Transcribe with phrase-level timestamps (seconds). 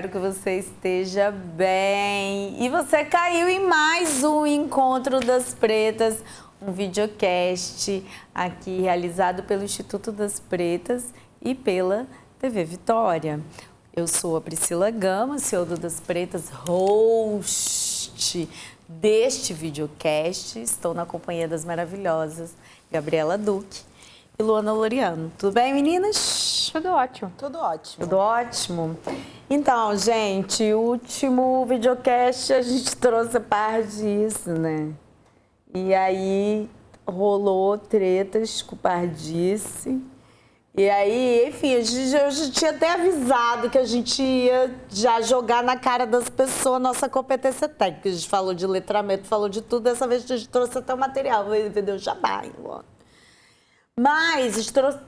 [0.00, 2.64] espero que você esteja bem.
[2.64, 6.24] E você caiu em mais um Encontro das Pretas,
[6.62, 8.02] um videocast
[8.34, 12.06] aqui realizado pelo Instituto das Pretas e pela
[12.38, 13.40] TV Vitória.
[13.94, 18.48] Eu sou a Priscila Gama, CEO Das Pretas, host
[18.88, 20.56] deste videocast.
[20.56, 22.54] Estou na companhia das maravilhosas
[22.90, 23.89] Gabriela Duque
[24.40, 25.30] e Luana Loriano.
[25.36, 26.70] Tudo bem, meninas?
[26.72, 27.30] Tudo ótimo.
[27.36, 28.04] Tudo ótimo.
[28.04, 28.98] Tudo ótimo?
[29.50, 34.92] Então, gente, o último videocast a gente trouxe a par disso, né?
[35.74, 36.70] E aí
[37.06, 40.00] rolou tretas com pardice.
[40.74, 45.20] E aí, enfim, a gente, eu já tinha até avisado que a gente ia já
[45.20, 48.08] jogar na cara das pessoas a nossa competência técnica.
[48.08, 49.82] A gente falou de letramento, falou de tudo.
[49.82, 52.89] Dessa vez a gente trouxe até o material, vendeu jabá, Luana.
[53.98, 54.98] Mas trouxe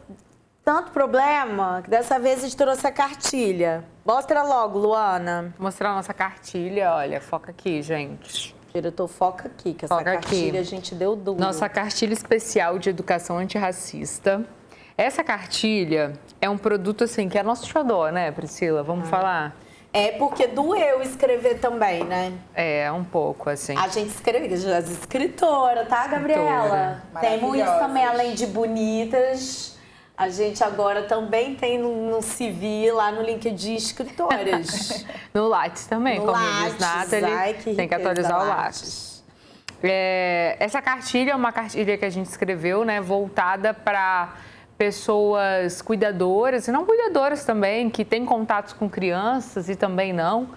[0.65, 3.85] tanto problema que dessa vez a gente trouxe a cartilha.
[4.05, 5.55] Mostra logo, Luana.
[5.57, 8.55] Vou mostrar a nossa cartilha, olha, foca aqui, gente.
[8.75, 10.59] Diretor, foca aqui, que essa Foca cartilha aqui.
[10.59, 11.39] a gente deu duro.
[11.39, 14.45] Nossa cartilha especial de educação antirracista.
[14.97, 18.83] Essa cartilha é um produto assim que é nosso xodó, né, Priscila?
[18.83, 19.55] Vamos falar?
[19.95, 22.33] É porque doeu escrever também, né?
[22.55, 23.77] É, um pouco assim.
[23.77, 27.03] A gente escreve, as escritora, tá, Gabriela?
[27.21, 29.77] Temos isso também, além de bonitas.
[30.17, 35.05] A gente agora também tem no, no CV, lá no LinkedIn, escritoras.
[35.35, 38.83] No Lattes também, No como Lattes, diz Nathalie, ai, que tem que atualizar o Lattes.
[38.83, 39.25] Lattes.
[39.83, 44.35] É, essa cartilha é uma cartilha que a gente escreveu, né, voltada para
[44.83, 50.49] pessoas cuidadoras e não cuidadoras também, que têm contatos com crianças e também não,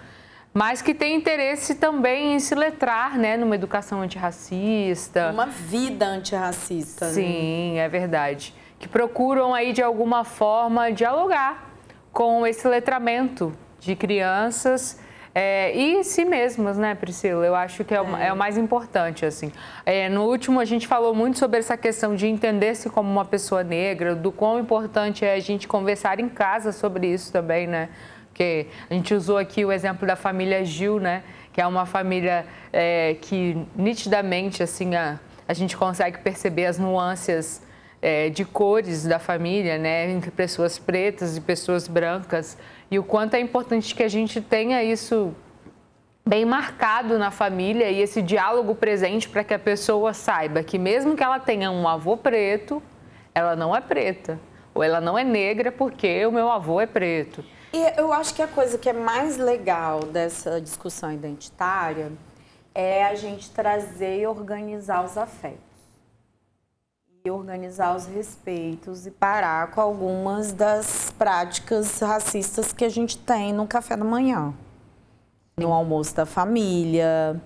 [0.52, 5.30] mas que têm interesse também em se letrar, né, numa educação antirracista.
[5.30, 7.06] Uma vida antirracista.
[7.06, 7.12] né?
[7.12, 8.52] Sim, é verdade.
[8.80, 11.70] Que procuram aí de alguma forma dialogar
[12.12, 14.98] com esse letramento de crianças
[15.38, 17.44] é, e si mesmas, né, Priscila?
[17.44, 19.52] Eu acho que é, o, é o mais importante, assim.
[19.84, 23.62] É, no último, a gente falou muito sobre essa questão de entender-se como uma pessoa
[23.62, 27.90] negra, do quão importante é a gente conversar em casa sobre isso também, né?
[28.28, 31.22] Porque a gente usou aqui o exemplo da família Gil, né?
[31.52, 37.62] Que é uma família é, que nitidamente, assim, a, a gente consegue perceber as nuances
[38.00, 40.10] é, de cores da família, né?
[40.10, 42.56] Entre pessoas pretas e pessoas brancas.
[42.90, 45.34] E o quanto é importante que a gente tenha isso
[46.26, 51.16] bem marcado na família e esse diálogo presente para que a pessoa saiba que mesmo
[51.16, 52.82] que ela tenha um avô preto,
[53.34, 54.38] ela não é preta.
[54.74, 57.44] Ou ela não é negra porque o meu avô é preto.
[57.72, 62.12] E eu acho que a coisa que é mais legal dessa discussão identitária
[62.74, 65.75] é a gente trazer e organizar os afetos.
[67.30, 73.66] Organizar os respeitos e parar com algumas das práticas racistas que a gente tem no
[73.66, 74.54] café da manhã.
[75.58, 77.40] No almoço da família,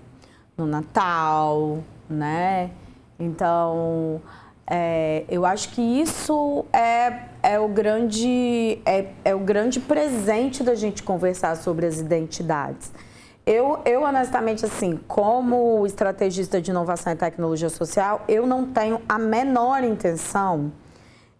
[0.57, 2.71] no Natal, né?
[3.19, 4.21] Então,
[4.67, 10.75] é, eu acho que isso é, é, o grande, é, é o grande presente da
[10.75, 12.91] gente conversar sobre as identidades.
[13.45, 19.17] Eu, eu, honestamente, assim, como estrategista de inovação e tecnologia social, eu não tenho a
[19.17, 20.71] menor intenção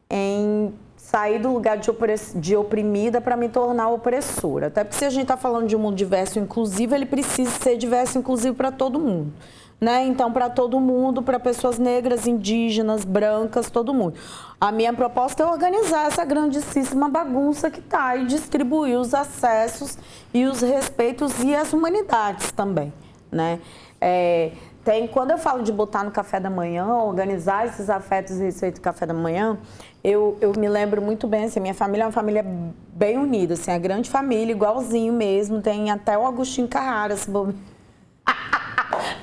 [0.09, 4.67] em sair do lugar de, oprimida para me tornar opressora.
[4.67, 7.51] Até porque se a gente está falando de um mundo diverso e inclusivo, ele precisa
[7.51, 9.33] ser diverso e inclusivo para todo mundo.
[9.83, 10.05] Né?
[10.05, 14.13] Então, para todo mundo, para pessoas negras, indígenas, brancas, todo mundo.
[14.59, 19.97] A minha proposta é organizar essa grandíssima bagunça que está e distribuir os acessos
[20.31, 22.93] e os respeitos e as humanidades também.
[23.31, 23.59] Né?
[23.99, 24.51] É,
[24.85, 28.75] tem, quando eu falo de botar no café da manhã, organizar esses afetos e respeito
[28.75, 29.57] do café da manhã,
[30.03, 32.45] eu, eu me lembro muito bem, assim, minha família é uma família
[32.93, 37.70] bem unida, assim, a grande família, igualzinho mesmo, tem até o Agostinho Carrara, se bobear.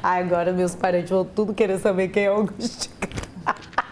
[0.03, 2.95] Agora meus parentes vão tudo querer saber quem é o Agostinho
[3.45, 3.89] Carrara.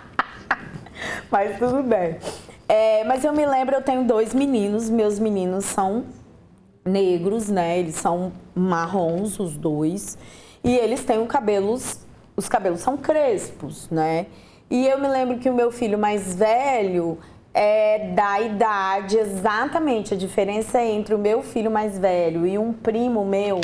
[1.31, 2.19] Mas tudo bem.
[2.69, 6.05] É, mas eu me lembro, eu tenho dois meninos, meus meninos são
[6.85, 7.79] negros, né?
[7.79, 10.19] Eles são marrons, os dois.
[10.65, 12.01] E eles têm o cabelos,
[12.37, 14.27] os cabelos são crespos, né?
[14.69, 17.19] E eu me lembro que o meu filho mais velho
[17.55, 23.25] é da idade exatamente a diferença entre o meu filho mais velho e um primo
[23.25, 23.61] meu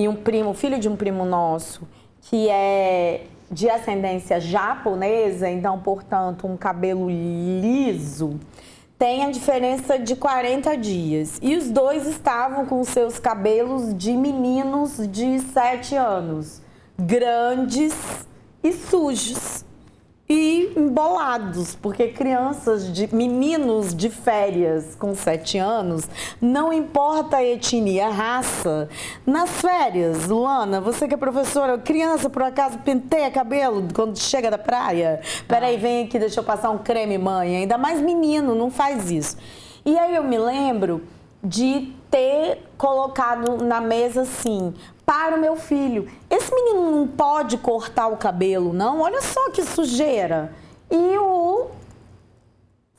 [0.00, 1.86] e um primo, filho de um primo nosso,
[2.22, 8.40] que é de ascendência japonesa, então, portanto, um cabelo liso,
[8.98, 11.38] tem a diferença de 40 dias.
[11.42, 16.62] E os dois estavam com seus cabelos de meninos de 7 anos,
[16.98, 17.94] grandes
[18.64, 19.66] e sujos.
[20.30, 26.08] E embolados, porque crianças de meninos de férias com 7 anos,
[26.40, 28.88] não importa a etnia, a raça.
[29.26, 34.58] Nas férias, Luana, você que é professora, criança por acaso penteia cabelo quando chega da
[34.58, 35.20] praia?
[35.48, 37.56] Peraí, vem aqui, deixa eu passar um creme, mãe.
[37.56, 39.36] Ainda mais menino, não faz isso.
[39.84, 41.02] E aí eu me lembro
[41.42, 44.74] de ter colocado na mesa assim,
[45.10, 46.08] para o meu filho.
[46.30, 49.00] Esse menino não pode cortar o cabelo, não?
[49.00, 50.54] Olha só que sujeira.
[50.88, 51.66] E o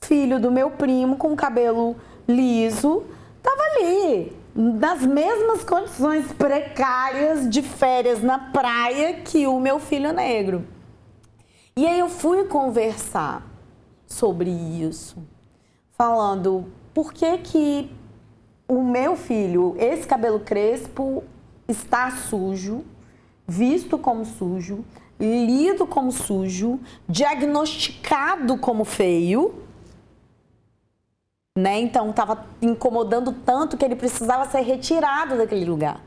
[0.02, 1.96] filho do meu primo, com o cabelo
[2.28, 3.04] liso,
[3.42, 10.66] tava ali, nas mesmas condições precárias de férias na praia que o meu filho negro.
[11.74, 13.42] E aí eu fui conversar
[14.06, 15.16] sobre isso,
[15.92, 17.90] falando por que que
[18.68, 21.24] o meu filho, esse cabelo crespo,
[21.72, 22.84] está sujo,
[23.46, 24.84] visto como sujo,
[25.18, 29.54] lido como sujo, diagnosticado como feio,
[31.56, 31.80] né?
[31.80, 36.00] Então estava incomodando tanto que ele precisava ser retirado daquele lugar.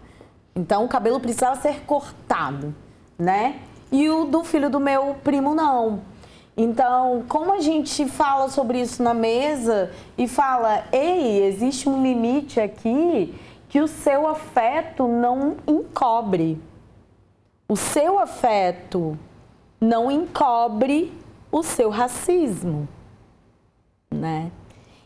[0.55, 2.73] Então o cabelo precisava ser cortado,
[3.17, 3.59] né?
[3.91, 6.01] E o do filho do meu primo não.
[6.57, 12.61] Então, como a gente fala sobre isso na mesa e fala, ei, existe um limite
[12.61, 13.35] aqui
[13.75, 16.57] que o seu afeto não encobre.
[17.67, 19.19] O seu afeto
[19.81, 21.11] não encobre
[21.51, 22.87] o seu racismo,
[24.09, 24.49] né?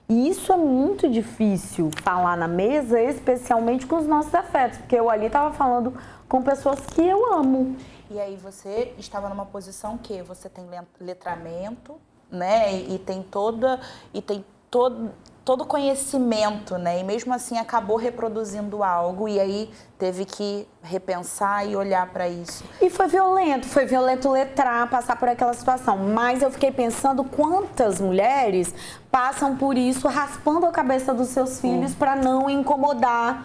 [0.07, 5.09] E isso é muito difícil falar na mesa, especialmente com os nossos afetos, porque eu
[5.09, 5.91] ali estava falando
[6.27, 7.75] com pessoas que eu amo.
[8.11, 10.63] E aí você estava numa posição que você tem
[11.01, 11.95] letramento,
[12.29, 12.71] né?
[12.71, 13.79] E, e tem toda
[14.13, 15.09] e tem todo
[15.49, 16.99] todo conhecimento, né?
[16.99, 22.63] E mesmo assim acabou reproduzindo algo e aí teve que repensar e olhar para isso.
[22.79, 25.97] E foi violento, foi violento letrar, passar por aquela situação.
[25.97, 28.71] Mas eu fiquei pensando quantas mulheres
[29.09, 33.43] passam por isso raspando a cabeça dos seus filhos para não incomodar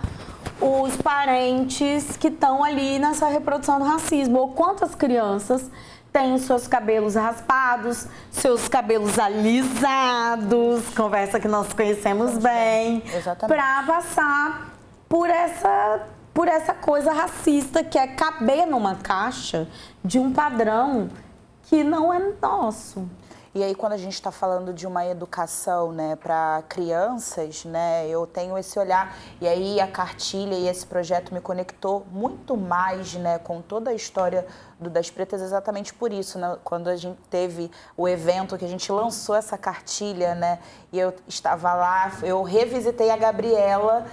[0.60, 4.40] os parentes que estão ali nessa reprodução do racismo.
[4.40, 5.70] Ou quantas crianças
[6.14, 13.02] tem os seus cabelos raspados, seus cabelos alisados, conversa que nós conhecemos bem,
[13.48, 14.74] para passar
[15.08, 19.68] por essa por essa coisa racista que é caber numa caixa
[20.04, 21.10] de um padrão
[21.64, 23.08] que não é nosso.
[23.54, 28.26] E aí, quando a gente está falando de uma educação né, para crianças, né, eu
[28.26, 29.16] tenho esse olhar.
[29.40, 33.94] E aí, a cartilha e esse projeto me conectou muito mais né, com toda a
[33.94, 34.44] história
[34.80, 36.36] do Das Pretas, exatamente por isso.
[36.36, 40.58] Né, quando a gente teve o evento que a gente lançou essa cartilha, né,
[40.92, 44.04] e eu estava lá, eu revisitei a Gabriela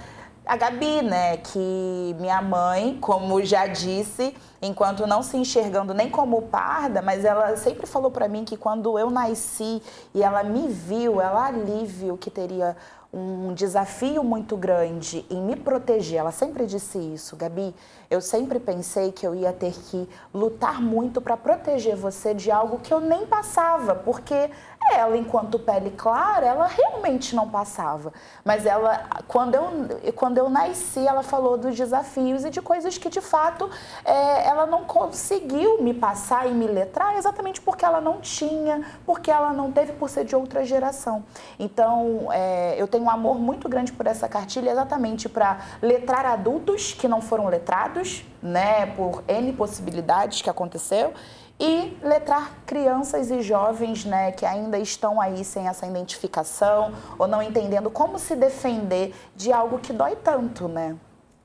[0.44, 6.42] a Gabi, né, que minha mãe, como já disse, enquanto não se enxergando nem como
[6.42, 9.80] parda, mas ela sempre falou para mim que quando eu nasci
[10.12, 12.76] e ela me viu, ela ali viu que teria
[13.12, 16.18] um desafio muito grande em me proteger.
[16.18, 17.74] Ela sempre disse isso, Gabi.
[18.10, 22.78] Eu sempre pensei que eu ia ter que lutar muito para proteger você de algo
[22.78, 24.50] que eu nem passava, porque
[24.94, 28.12] ela, enquanto pele clara, ela realmente não passava.
[28.44, 33.08] Mas ela, quando eu, quando eu nasci, ela falou dos desafios e de coisas que,
[33.08, 33.68] de fato,
[34.04, 39.30] é, ela não conseguiu me passar e me letrar exatamente porque ela não tinha, porque
[39.30, 41.24] ela não teve por ser de outra geração.
[41.58, 46.92] Então, é, eu tenho um amor muito grande por essa cartilha exatamente para letrar adultos
[46.92, 51.14] que não foram letrados, né, por N possibilidades que aconteceu
[51.62, 57.40] e letrar crianças e jovens né, que ainda estão aí sem essa identificação ou não
[57.40, 60.96] entendendo como se defender de algo que dói tanto, né?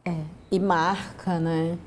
[0.04, 0.16] É,
[0.50, 1.78] e marca, né?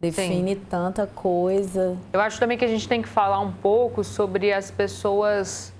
[0.00, 0.62] Define Sim.
[0.70, 1.94] tanta coisa.
[2.10, 5.74] Eu acho também que a gente tem que falar um pouco sobre as pessoas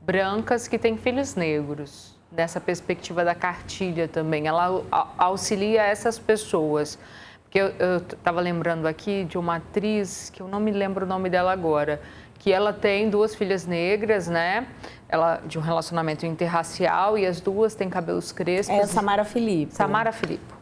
[0.00, 2.16] brancas que têm filhos negros.
[2.32, 4.46] Nessa perspectiva da cartilha também.
[4.46, 4.82] Ela
[5.18, 6.98] auxilia essas pessoas.
[7.48, 11.30] Porque eu estava lembrando aqui de uma atriz, que eu não me lembro o nome
[11.30, 11.98] dela agora,
[12.38, 14.66] que ela tem duas filhas negras, né?
[15.08, 18.76] Ela de um relacionamento interracial e as duas têm cabelos crespos.
[18.76, 19.74] É a Samara Filipe.
[19.74, 20.58] Samara Filipe.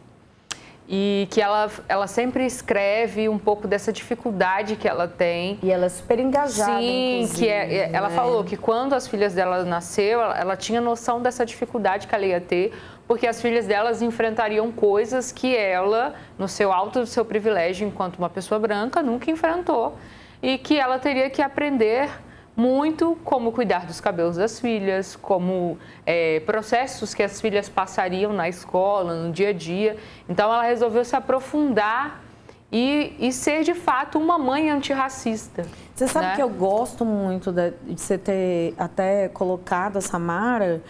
[0.89, 5.59] E que ela, ela sempre escreve um pouco dessa dificuldade que ela tem.
[5.61, 8.15] E ela é super engajada, Sim, que é, é, ela né?
[8.15, 12.25] falou que quando as filhas dela nasceu, ela, ela tinha noção dessa dificuldade que ela
[12.25, 12.71] ia ter
[13.07, 18.17] porque as filhas delas enfrentariam coisas que ela, no seu alto do seu privilégio enquanto
[18.17, 19.97] uma pessoa branca, nunca enfrentou
[20.41, 22.09] e que ela teria que aprender
[22.55, 28.49] muito como cuidar dos cabelos das filhas, como é, processos que as filhas passariam na
[28.49, 29.95] escola, no dia a dia.
[30.27, 32.23] Então ela resolveu se aprofundar
[32.71, 35.65] e, e ser de fato uma mãe antirracista.
[35.95, 36.35] Você sabe né?
[36.35, 40.81] que eu gosto muito de, de você ter até colocado a Samara,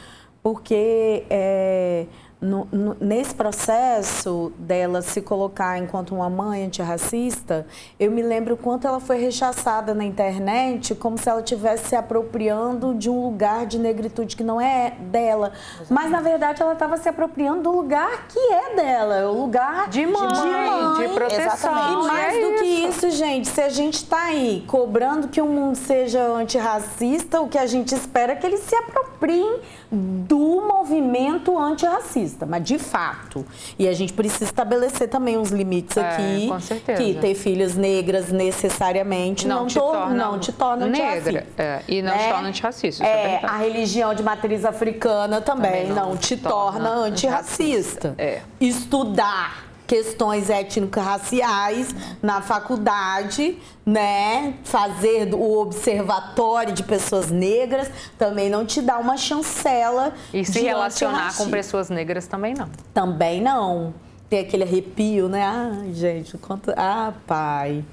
[0.48, 2.06] porque é,
[2.40, 7.66] no, no, nesse processo dela se colocar enquanto uma mãe antirracista,
[8.00, 11.96] eu me lembro o quanto ela foi rechaçada na internet, como se ela estivesse se
[11.96, 15.52] apropriando de um lugar de negritude que não é dela.
[15.90, 20.06] Mas, na verdade, ela estava se apropriando do lugar que é dela, o lugar de
[20.06, 21.08] mãe, de, mãe.
[21.08, 21.46] de proteção.
[21.46, 22.06] Exatamente.
[22.06, 25.48] E mais é do que isso, gente, se a gente está aí cobrando que o
[25.48, 29.60] mundo seja antirracista, o que a gente espera é que eles se apropriem
[29.92, 33.46] do movimento antirracista, mas de fato.
[33.78, 36.48] E a gente precisa estabelecer também uns limites É, aqui.
[36.48, 37.02] com certeza.
[37.04, 41.64] Que ter filhas negras necessariamente não, Não te to- torna não te torna negra, antirracista.
[41.64, 42.32] é, e não te né?
[42.32, 46.90] torna antirracista, é a religião de matriz africana também, Também não não, te te torna
[46.90, 48.10] torna antirracista.
[48.10, 48.42] antirracista, é.
[48.60, 54.56] Estudar questões étnico-raciais na faculdade, né?
[54.66, 61.36] Fazer o observatório de pessoas negras também não te dá uma chancela E se relacionar
[61.38, 62.70] com pessoas negras também não.
[62.94, 63.94] Também não.
[64.30, 65.42] Tem aquele arrepio, né?
[65.46, 66.74] Ai, gente, quanto.
[66.76, 67.84] Ah, pai.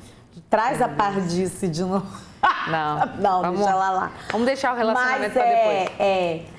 [0.50, 2.04] Traz a pardice de novo.
[2.68, 3.06] Não.
[3.22, 4.12] não, Vamos- deixa ela lá.
[4.32, 6.00] Vamos deixar o relacionamento Mas é, depois.
[6.00, 6.53] é.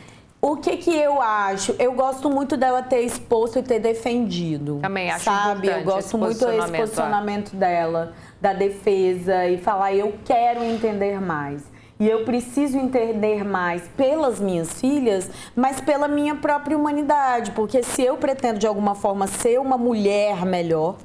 [0.47, 1.75] O que que eu acho?
[1.79, 4.77] Eu gosto muito dela ter exposto e ter defendido.
[4.79, 5.67] Também acho Sabe?
[5.67, 6.77] Eu gosto esse muito desse posicionamento, é.
[6.77, 11.63] posicionamento dela, da defesa e falar eu quero entender mais.
[11.99, 17.49] E eu preciso entender mais pelas minhas filhas, mas pela minha própria humanidade.
[17.49, 20.97] Porque se eu pretendo, de alguma forma, ser uma mulher melhor,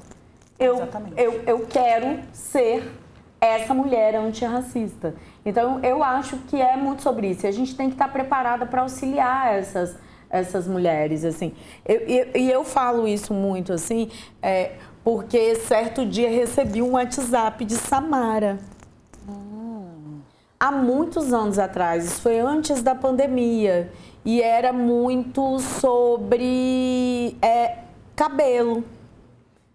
[0.59, 1.19] eu, Exatamente.
[1.19, 2.87] eu, eu quero ser
[3.41, 5.15] essa mulher antirracista.
[5.43, 7.45] Então, eu acho que é muito sobre isso.
[7.45, 9.95] E a gente tem que estar preparada para auxiliar essas,
[10.29, 11.51] essas mulheres, assim.
[11.83, 17.65] Eu- eu- E eu, falo isso muito, assim, é, porque certo dia recebi um WhatsApp
[17.65, 18.59] de Samara.
[20.59, 23.91] Há muitos anos atrás, isso foi antes da pandemia,
[24.23, 27.79] e era muito sobre é,
[28.15, 28.83] cabelo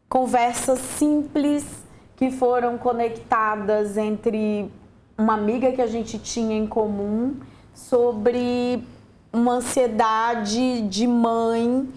[0.09, 1.85] conversas simples
[2.17, 4.71] que foram conectadas entre
[5.19, 7.35] uma amiga que a gente tinha em comum
[7.75, 8.83] sobre
[9.33, 11.89] uma ansiedade de mãe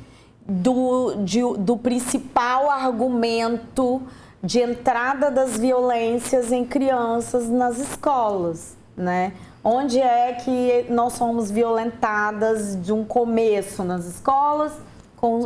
[0.45, 4.01] do, de- do principal argumento
[4.43, 9.33] de entrada das violências em crianças nas escolas, né?
[9.63, 14.73] Onde é que nós somos violentadas de um começo nas escolas
[15.17, 15.41] com,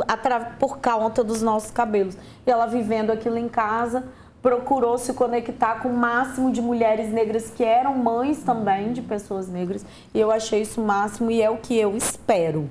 [0.60, 2.16] por conta dos nossos cabelos.
[2.46, 4.04] E ela vivendo aquilo em casa,
[4.44, 9.48] procurou se conectar com o máximo de mulheres negras que eram mães também de pessoas
[9.48, 9.86] negras.
[10.12, 12.70] E eu achei isso o máximo e é o que eu espero.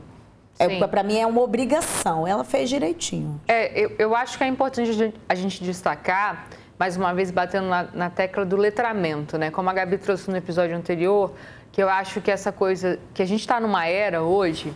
[0.60, 2.27] É, para mim é uma obrigação.
[2.27, 3.42] Ela fez direitinho.
[3.48, 7.32] É, eu, eu acho que é importante a gente, a gente destacar, mais uma vez
[7.32, 9.50] batendo na, na tecla do letramento, né?
[9.50, 11.34] Como a Gabi trouxe no episódio anterior,
[11.72, 14.72] que eu acho que essa coisa, que a gente está numa era hoje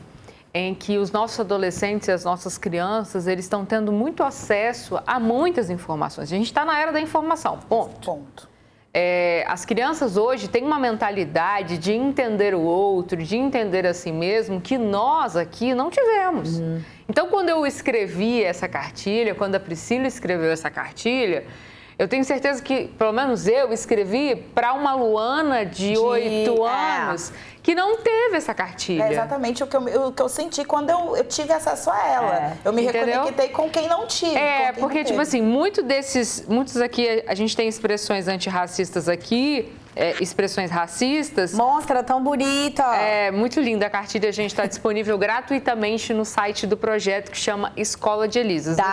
[0.53, 5.19] em que os nossos adolescentes e as nossas crianças, eles estão tendo muito acesso a
[5.19, 6.31] muitas informações.
[6.31, 8.05] A gente está na era da informação, ponto.
[8.05, 8.49] Ponto.
[8.93, 14.11] É, as crianças hoje têm uma mentalidade de entender o outro, de entender a si
[14.11, 16.59] mesmo, que nós aqui não tivemos.
[17.07, 21.45] Então, quando eu escrevi essa cartilha, quando a Priscila escreveu essa cartilha,
[21.99, 26.69] eu tenho certeza que, pelo menos eu, escrevi para uma Luana de oito é.
[27.67, 29.03] Que não teve essa cartilha.
[29.03, 32.07] É exatamente o que eu, o que eu senti quando eu, eu tive acesso a
[32.07, 32.33] ela.
[32.33, 32.57] É.
[32.63, 33.05] Eu me Entendeu?
[33.05, 34.37] reconectei com quem não tive.
[34.37, 36.45] É, porque, tipo assim, muito desses.
[36.47, 41.53] Muitos aqui, a gente tem expressões antirracistas aqui, é, expressões racistas.
[41.53, 42.83] Mostra tão bonita.
[42.95, 47.37] É muito linda a cartilha, a gente está disponível gratuitamente no site do projeto que
[47.37, 48.77] chama Escola de Elisas.
[48.77, 48.83] No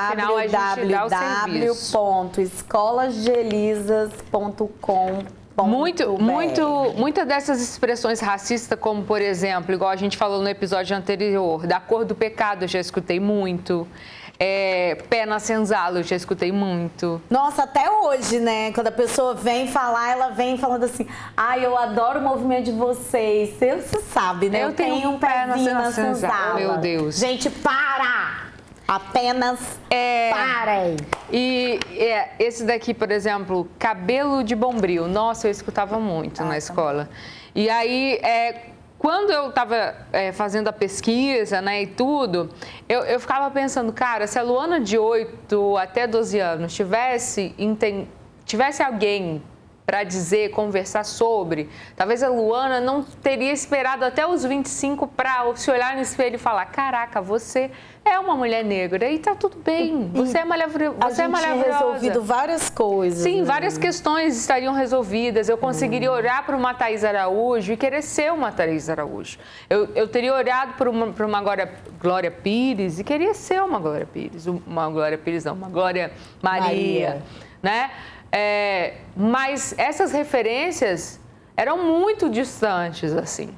[5.55, 6.15] final a gente dá o serviço.
[6.15, 6.15] www.escolasdeelisas.com.
[6.15, 10.97] Muito, muito, muitas dessas expressões racistas, como por exemplo, igual a gente falou no episódio
[10.97, 13.87] anterior, da cor do pecado, eu já escutei muito.
[14.37, 17.23] É, pé na senzala, eu já escutei muito.
[17.31, 18.73] Nossa, até hoje, né?
[18.73, 21.07] Quando a pessoa vem falar, ela vem falando assim:
[21.37, 23.51] ai, eu adoro o movimento de vocês.
[23.51, 24.65] Você, sabe, né?
[24.65, 26.55] Eu tenho um pé na pezinho senzala.
[26.55, 27.17] Meu Deus.
[27.17, 27.84] Gente, para!
[28.95, 30.31] Apenas É.
[30.31, 30.97] parem.
[31.33, 35.09] E é, esse daqui, por exemplo, cabelo de bombril.
[35.09, 37.09] Nossa, eu escutava muito na escola.
[37.55, 38.67] E aí, é,
[38.99, 39.95] quando eu estava
[40.33, 42.51] fazendo a pesquisa né, e tudo,
[42.89, 47.55] eu, eu ficava pensando, cara, se a Luana de 8 até 12 anos tivesse,
[48.45, 49.43] tivesse alguém
[49.87, 51.69] para dizer, conversar sobre.
[51.95, 56.39] Talvez a Luana não teria esperado até os 25 para se olhar no espelho e
[56.39, 57.71] falar: Caraca, você
[58.05, 60.11] é uma mulher negra e tá tudo bem.
[60.15, 60.97] Você é, maravilhosa.
[61.01, 61.73] Você a é maravilhosa.
[61.73, 63.23] resolvido várias coisas.
[63.23, 63.45] Sim, né?
[63.45, 65.49] várias questões estariam resolvidas.
[65.49, 66.15] Eu conseguiria hum.
[66.15, 69.39] olhar para uma Thais Araújo e querer ser uma Thais Araújo.
[69.69, 74.07] Eu, eu teria olhado para uma, uma Glória, Glória Pires e queria ser uma Glória
[74.07, 74.47] Pires.
[74.47, 76.11] Uma Glória Pires, não, uma Glória
[76.43, 76.63] Maria.
[76.63, 77.23] Maria.
[77.63, 77.91] Né?
[78.37, 81.21] É, mas essas referências
[81.57, 83.55] eram muito distantes, assim.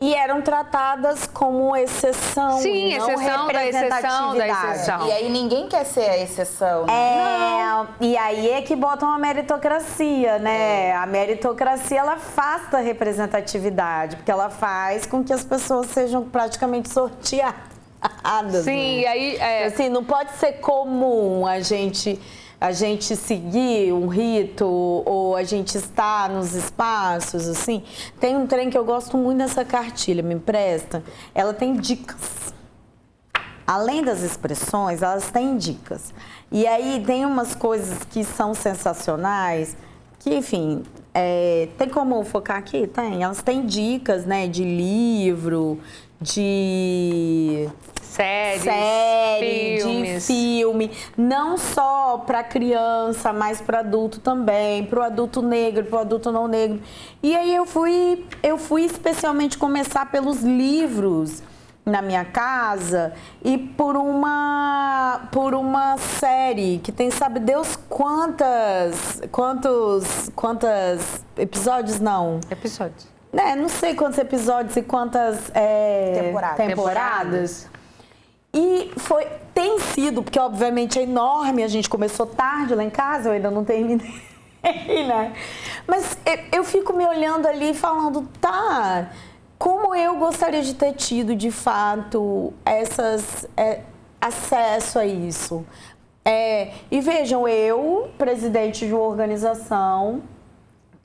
[0.00, 2.58] E eram tratadas como exceção.
[2.58, 5.06] Sim, e não exceção da exceção da exceção.
[5.06, 6.86] E aí ninguém quer ser a exceção.
[6.86, 6.92] Né?
[6.92, 7.88] É, não.
[8.00, 10.88] e aí é que botam a meritocracia, né?
[10.88, 10.96] É.
[10.96, 16.90] A meritocracia ela afasta a representatividade, porque ela faz com que as pessoas sejam praticamente
[16.90, 18.64] sorteadas.
[18.64, 19.02] Sim, né?
[19.02, 19.36] e aí.
[19.36, 19.64] É...
[19.66, 22.20] Assim, não pode ser comum a gente
[22.60, 27.82] a gente seguir um rito ou a gente estar nos espaços, assim.
[28.18, 31.02] Tem um trem que eu gosto muito dessa cartilha, me empresta.
[31.34, 32.54] Ela tem dicas.
[33.66, 36.14] Além das expressões, elas têm dicas.
[36.50, 39.76] E aí tem umas coisas que são sensacionais,
[40.20, 42.86] que, enfim, é, tem como focar aqui?
[42.86, 43.22] Tem.
[43.22, 45.80] Elas têm dicas, né, de livro,
[46.20, 47.68] de
[48.16, 50.26] séries, série, filmes.
[50.26, 55.96] de filme, não só para criança, mas para adulto também, para o adulto negro, para
[55.96, 56.80] o adulto não negro.
[57.22, 61.42] E aí eu fui, eu fui especialmente começar pelos livros
[61.84, 63.12] na minha casa
[63.44, 72.40] e por uma por uma série que tem sabe Deus quantas quantos quantas episódios não
[72.50, 76.56] episódios né não sei quantos episódios e quantas é, temporadas.
[76.56, 77.75] temporadas
[78.58, 83.28] e foi, tem sido, porque obviamente é enorme, a gente começou tarde lá em casa,
[83.28, 84.14] eu ainda não terminei,
[84.64, 85.34] né?
[85.86, 89.10] Mas eu, eu fico me olhando ali falando, tá,
[89.58, 93.80] como eu gostaria de ter tido de fato essas é,
[94.18, 95.62] acesso a isso.
[96.24, 100.22] É, e vejam, eu, presidente de uma organização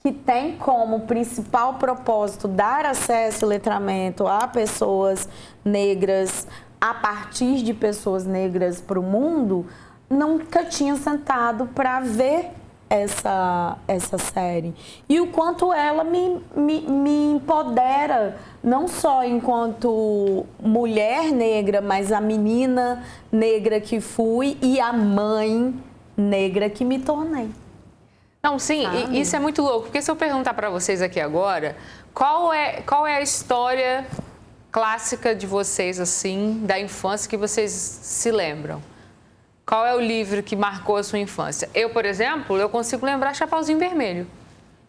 [0.01, 5.29] que tem como principal propósito dar acesso e letramento a pessoas
[5.63, 6.47] negras,
[6.81, 9.67] a partir de pessoas negras para o mundo,
[10.09, 12.49] nunca tinha sentado para ver
[12.89, 14.73] essa, essa série.
[15.07, 22.19] E o quanto ela me, me, me empodera, não só enquanto mulher negra, mas a
[22.19, 25.73] menina negra que fui e a mãe
[26.17, 27.49] negra que me tornei.
[28.43, 31.77] Não, sim, isso é muito louco, porque se eu perguntar para vocês aqui agora,
[32.11, 34.05] qual é, qual é a história
[34.71, 38.81] clássica de vocês, assim, da infância que vocês se lembram?
[39.65, 41.69] Qual é o livro que marcou a sua infância?
[41.73, 44.27] Eu, por exemplo, eu consigo lembrar Chapeuzinho Vermelho.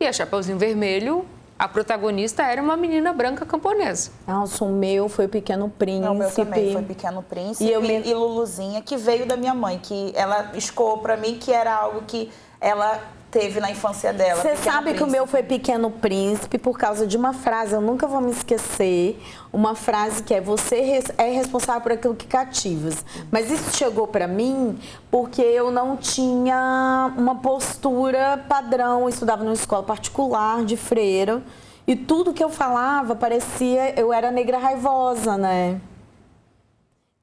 [0.01, 1.27] E a Chapeuzinho Vermelho,
[1.59, 4.11] a protagonista era uma menina branca camponesa.
[4.27, 6.09] Nossa, o meu foi o Pequeno Príncipe.
[6.09, 8.01] o meu também foi Pequeno Príncipe e, eu me...
[8.01, 12.03] e Luluzinha, que veio da minha mãe, que ela escoou para mim que era algo
[12.03, 13.01] que ela
[13.33, 14.42] teve na infância dela.
[14.42, 14.99] Você sabe Príncipe.
[14.99, 18.31] que o meu foi Pequeno Príncipe por causa de uma frase, eu nunca vou me
[18.31, 19.18] esquecer.
[19.51, 23.05] Uma frase que é: Você é responsável por aquilo que cativas.
[23.31, 24.79] Mas isso chegou para mim
[25.11, 29.03] porque eu não tinha uma postura padrão.
[29.03, 31.42] Eu estudava numa escola particular de freira
[31.87, 33.99] e tudo que eu falava parecia.
[33.99, 35.81] Eu era negra raivosa, né?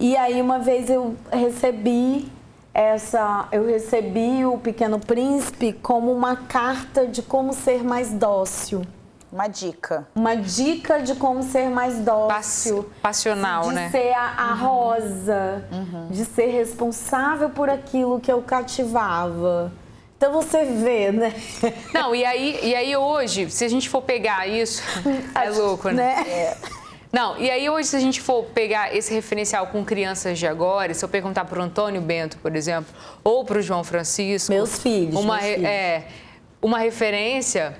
[0.01, 2.31] E aí uma vez eu recebi
[2.73, 8.83] essa eu recebi o Pequeno Príncipe como uma carta de como ser mais dócil.
[9.31, 10.07] Uma dica.
[10.15, 12.89] Uma dica de como ser mais dócil.
[13.01, 13.85] Passional, de né?
[13.85, 14.59] De ser a, a uhum.
[14.59, 16.07] rosa, uhum.
[16.09, 19.71] de ser responsável por aquilo que eu cativava.
[20.17, 21.33] Então você vê, né?
[21.93, 24.81] Não, e aí, e aí hoje, se a gente for pegar isso,
[25.35, 26.15] é louco, né?
[26.15, 26.25] né?
[26.27, 26.57] É.
[27.11, 30.93] Não, e aí hoje, se a gente for pegar esse referencial com crianças de agora,
[30.93, 32.93] se eu perguntar para o Antônio Bento, por exemplo,
[33.23, 34.51] ou para o João Francisco.
[34.51, 35.15] Meus filhos.
[35.15, 35.65] Uma, meus filhos.
[35.67, 36.03] É,
[36.61, 37.75] uma referência,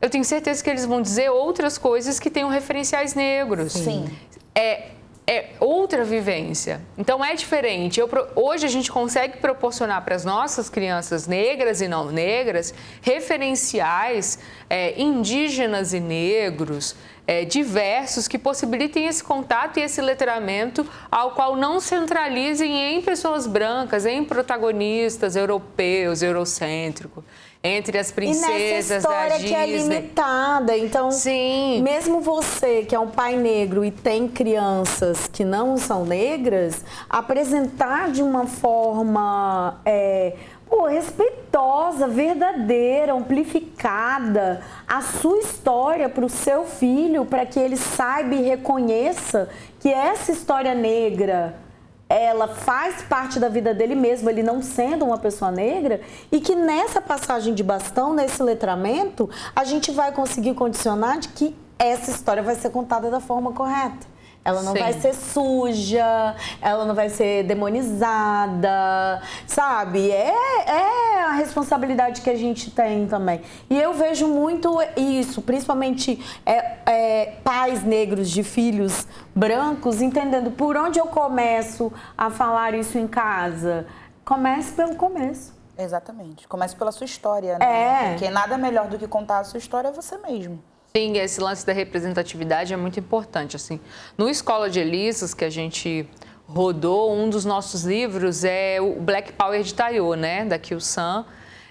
[0.00, 3.72] eu tenho certeza que eles vão dizer outras coisas que tenham referenciais negros.
[3.72, 4.10] Sim.
[4.54, 4.90] É,
[5.26, 6.80] é outra vivência.
[6.96, 7.98] Então é diferente.
[7.98, 14.38] Eu, hoje a gente consegue proporcionar para as nossas crianças negras e não negras referenciais
[14.70, 16.94] é, indígenas e negros.
[17.28, 23.48] É, diversos que possibilitem esse contato e esse letramento ao qual não centralizem em pessoas
[23.48, 27.24] brancas, em protagonistas europeus, eurocêntricos
[27.62, 30.76] entre as princesas e nessa história que é limitada.
[30.76, 31.82] Então, Sim.
[31.82, 38.10] mesmo você que é um pai negro e tem crianças que não são negras, apresentar
[38.10, 40.34] de uma forma é,
[40.68, 48.34] pô, respeitosa, verdadeira, amplificada, a sua história para o seu filho, para que ele saiba
[48.34, 49.48] e reconheça
[49.80, 51.65] que essa história negra
[52.08, 56.54] ela faz parte da vida dele mesmo, ele não sendo uma pessoa negra, e que
[56.54, 62.42] nessa passagem de bastão, nesse letramento, a gente vai conseguir condicionar de que essa história
[62.42, 64.15] vai ser contada da forma correta.
[64.46, 64.78] Ela não Sim.
[64.78, 70.08] vai ser suja, ela não vai ser demonizada, sabe?
[70.12, 70.32] É,
[70.68, 73.40] é a responsabilidade que a gente tem também.
[73.68, 80.76] E eu vejo muito isso, principalmente é, é, pais negros de filhos brancos, entendendo por
[80.76, 83.84] onde eu começo a falar isso em casa.
[84.24, 85.56] Comece pelo começo.
[85.76, 86.46] Exatamente.
[86.46, 87.66] Comece pela sua história, né?
[87.66, 88.10] É.
[88.10, 90.62] Porque nada melhor do que contar a sua história é você mesmo.
[90.96, 93.54] Sim, esse lance da representatividade é muito importante.
[93.54, 93.78] Assim,
[94.16, 96.08] no Escola de Elisas, que a gente
[96.48, 101.26] rodou, um dos nossos livros é o Black Power de Tayo, né, da Kyo San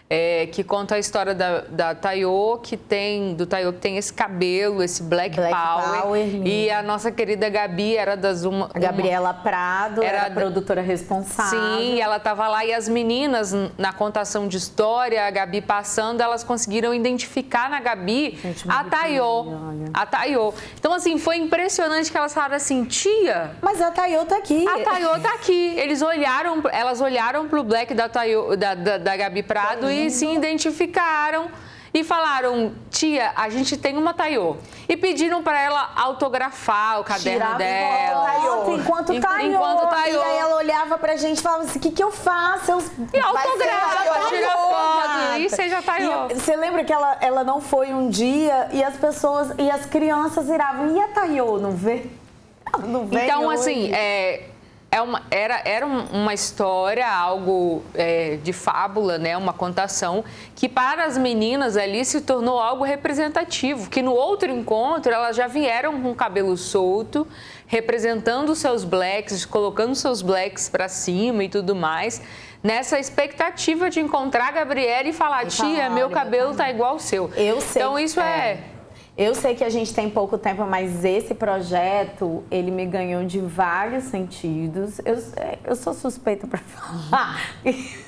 [0.08, 4.13] é, que conta a história da, da Tayo, que tem, do Tayo que tem esse
[4.13, 6.02] cabelo, esse black, black power.
[6.02, 8.70] power e a nossa querida Gabi era das uma.
[8.74, 11.60] A Gabriela uma, Prado era, era a produtora responsável.
[11.60, 16.44] Sim, ela estava lá e as meninas, na contação de história, a Gabi passando, elas
[16.44, 19.89] conseguiram identificar na Gabi Gente, a Tayo.
[19.91, 20.54] A Tayo.
[20.80, 23.56] Então, assim, foi impressionante que elas falaram assim, tia.
[23.60, 24.68] Mas a Tayo tá aqui.
[24.68, 25.74] A Tayo tá aqui.
[25.78, 30.25] Eles olharam, elas olharam pro black da, Tayo, da, da, da Gabi Prado e se
[30.25, 31.49] identificaram
[31.95, 34.58] e falaram: tia, a gente tem uma Taiô.
[34.88, 38.27] E pediram para ela autografar o caderno Tirava dela.
[38.41, 39.53] Foto, enquanto Taiô.
[39.53, 40.19] Enquanto Taiô.
[40.19, 42.71] E aí ela olhava pra gente e falava assim: o que, que eu faço?
[42.71, 42.84] Eu...
[43.13, 45.39] E autografa, tira foto.
[45.39, 46.27] E seja Taiô.
[46.27, 50.47] Você lembra que ela, ela não foi um dia e as pessoas, e as crianças
[50.47, 51.58] viravam: e a Taiô?
[51.60, 52.08] Não vê?
[52.86, 53.60] Não vê então, hoje.
[53.62, 54.49] assim, é
[54.95, 59.36] é uma, era, era uma história, algo é, de fábula, né?
[59.36, 60.23] uma contação,
[60.55, 65.47] que para as meninas ali se tornou algo representativo, que no outro encontro elas já
[65.47, 67.27] vieram com o cabelo solto,
[67.67, 72.21] representando seus blacks, colocando seus blacks para cima e tudo mais,
[72.63, 77.29] nessa expectativa de encontrar a Gabriela e falar, tia, meu cabelo tá igual ao seu.
[77.36, 77.81] Eu sei.
[77.81, 78.74] Então isso é, é
[79.17, 83.39] eu sei que a gente tem pouco tempo, mas esse projeto, ele me ganhou de
[83.39, 84.99] vários sentidos.
[85.06, 85.17] Eu,
[85.63, 87.39] eu sou suspeita para falar.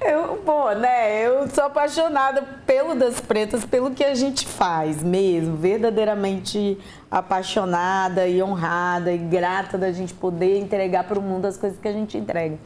[0.00, 1.26] Eu, pô, né?
[1.26, 6.78] Eu sou apaixonada pelo das pretas, pelo que a gente faz mesmo, verdadeiramente
[7.10, 11.88] apaixonada e honrada e grata da gente poder entregar para o mundo as coisas que
[11.88, 12.56] a gente entrega.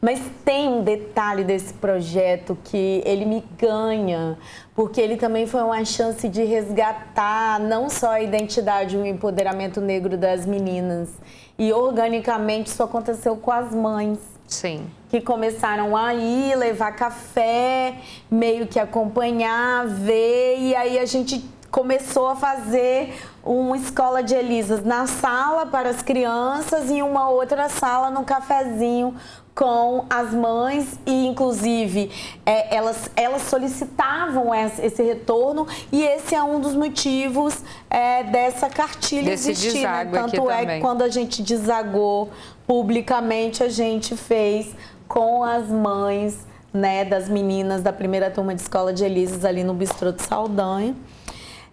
[0.00, 4.38] Mas tem um detalhe desse projeto que ele me ganha,
[4.74, 9.78] porque ele também foi uma chance de resgatar não só a identidade e o empoderamento
[9.78, 11.10] negro das meninas.
[11.58, 14.18] E organicamente isso aconteceu com as mães.
[14.48, 14.86] Sim.
[15.10, 17.96] Que começaram a ir levar café,
[18.30, 24.84] meio que acompanhar, ver, e aí a gente começou a fazer uma escola de Elisas
[24.84, 29.14] na sala para as crianças e uma outra sala no cafezinho
[29.54, 32.10] com as mães e inclusive
[32.46, 39.30] é, elas, elas solicitavam esse retorno e esse é um dos motivos é, dessa cartilha
[39.30, 39.82] Desse existir.
[39.82, 40.08] Né?
[40.12, 42.30] Tanto é que quando a gente desagou
[42.66, 44.74] publicamente a gente fez
[45.06, 46.38] com as mães
[46.72, 50.94] né, das meninas da primeira turma de escola de Elises ali no Bistrô de Saldanha.